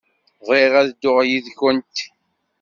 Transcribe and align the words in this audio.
Bɣiɣ 0.47 0.73
ad 0.81 0.87
dduɣ 0.91 1.17
yid-kent. 1.29 1.97